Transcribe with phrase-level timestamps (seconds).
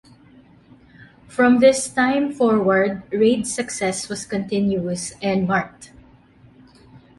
[1.27, 5.91] From this time forward Reid's success was continuous and marked.